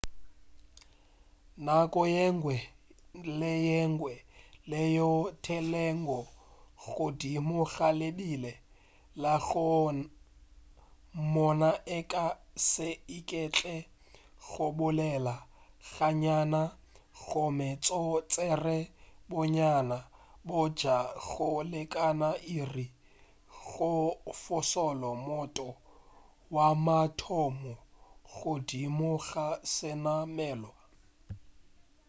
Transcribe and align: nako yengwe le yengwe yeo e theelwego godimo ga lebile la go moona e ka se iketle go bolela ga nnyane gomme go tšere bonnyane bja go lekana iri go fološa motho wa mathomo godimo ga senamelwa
nako 1.65 2.01
yengwe 2.15 2.55
le 3.39 3.51
yengwe 3.67 4.13
yeo 4.77 5.15
e 5.29 5.31
theelwego 5.43 6.19
godimo 6.95 7.59
ga 7.73 7.87
lebile 7.99 8.53
la 9.21 9.33
go 9.45 9.65
moona 11.31 11.69
e 11.97 11.99
ka 12.11 12.25
se 12.69 12.89
iketle 13.17 13.75
go 14.47 14.65
bolela 14.77 15.35
ga 15.91 16.07
nnyane 16.13 16.63
gomme 17.25 17.67
go 17.85 17.99
tšere 18.31 18.77
bonnyane 19.29 19.99
bja 20.47 20.97
go 21.27 21.49
lekana 21.71 22.29
iri 22.57 22.87
go 23.69 23.93
fološa 24.41 24.87
motho 25.25 25.69
wa 26.55 26.67
mathomo 26.85 27.73
godimo 28.37 29.11
ga 29.27 29.45
senamelwa 29.73 30.75